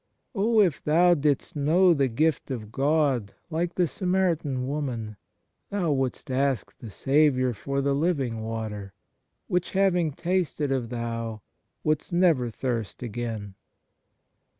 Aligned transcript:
Oh, 0.33 0.59
if 0.61 0.83
thou 0.83 1.13
didst 1.13 1.55
know 1.55 1.93
the 1.93 2.07
gift 2.07 2.49
of 2.49 2.71
God, 2.71 3.35
like 3.51 3.75
the 3.75 3.85
Samaritan 3.85 4.65
woman 4.65 5.15
thou 5.69 5.91
wouldst 5.91 6.31
ask 6.31 6.75
the 6.79 6.89
Saviour 6.89 7.53
for 7.53 7.81
the 7.81 7.93
living 7.93 8.41
water, 8.41 8.93
which 9.45 9.73
having 9.73 10.11
tasted 10.11 10.71
of 10.71 10.89
thou 10.89 11.43
wouldst 11.83 12.11
never 12.13 12.49
thirst 12.49 13.03
again. 13.03 13.53